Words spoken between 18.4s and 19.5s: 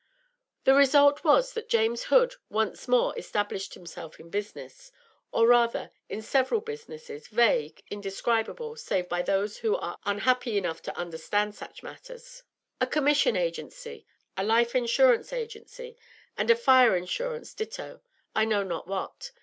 know not what.